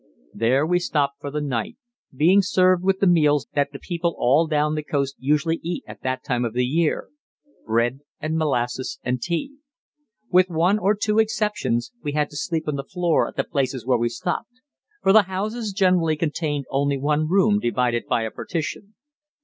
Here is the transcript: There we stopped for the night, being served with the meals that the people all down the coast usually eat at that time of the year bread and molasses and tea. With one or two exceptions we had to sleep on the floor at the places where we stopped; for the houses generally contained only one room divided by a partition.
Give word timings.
There 0.33 0.65
we 0.65 0.79
stopped 0.79 1.21
for 1.21 1.29
the 1.29 1.41
night, 1.41 1.77
being 2.11 2.41
served 2.41 2.83
with 2.83 3.01
the 3.01 3.05
meals 3.05 3.45
that 3.53 3.71
the 3.71 3.77
people 3.77 4.15
all 4.17 4.47
down 4.47 4.73
the 4.73 4.81
coast 4.81 5.15
usually 5.19 5.59
eat 5.61 5.83
at 5.85 6.01
that 6.01 6.23
time 6.23 6.43
of 6.43 6.53
the 6.53 6.65
year 6.65 7.09
bread 7.67 7.99
and 8.19 8.35
molasses 8.35 8.97
and 9.03 9.21
tea. 9.21 9.57
With 10.31 10.49
one 10.49 10.79
or 10.79 10.95
two 10.95 11.19
exceptions 11.19 11.91
we 12.01 12.13
had 12.13 12.31
to 12.31 12.35
sleep 12.35 12.67
on 12.67 12.77
the 12.77 12.83
floor 12.83 13.27
at 13.27 13.35
the 13.35 13.43
places 13.43 13.85
where 13.85 13.99
we 13.99 14.09
stopped; 14.09 14.61
for 15.03 15.13
the 15.13 15.21
houses 15.29 15.71
generally 15.71 16.15
contained 16.15 16.65
only 16.71 16.97
one 16.97 17.27
room 17.29 17.59
divided 17.59 18.07
by 18.09 18.23
a 18.23 18.31
partition. 18.31 18.95